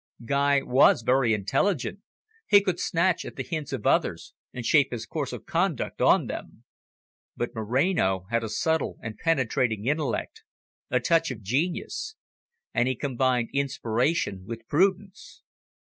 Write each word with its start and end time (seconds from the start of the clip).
Guy 0.25 0.63
was 0.63 1.03
very 1.03 1.31
intelligent; 1.31 1.99
he 2.47 2.59
could 2.59 2.79
snatch 2.79 3.23
at 3.23 3.35
the 3.35 3.43
hints 3.43 3.71
of 3.71 3.85
others, 3.85 4.33
and 4.51 4.65
shape 4.65 4.89
his 4.91 5.05
course 5.05 5.31
of 5.31 5.45
conduct 5.45 6.01
on 6.01 6.25
them. 6.25 6.63
But 7.37 7.53
Moreno 7.53 8.25
had 8.31 8.43
a 8.43 8.49
subtle 8.49 8.97
and 9.03 9.15
penetrating 9.15 9.85
intellect, 9.85 10.41
a 10.89 10.99
touch 10.99 11.29
of 11.29 11.43
genius. 11.43 12.15
And 12.73 12.87
he 12.87 12.95
combined 12.95 13.49
inspiration 13.53 14.43
with 14.47 14.67
prudence. 14.67 15.43